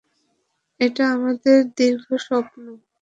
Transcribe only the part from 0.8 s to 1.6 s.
এটা আমাদের